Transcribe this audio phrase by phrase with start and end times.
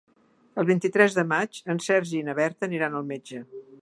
[0.61, 3.45] El vint-i-tres de maig en Sergi i na Berta aniran al metge.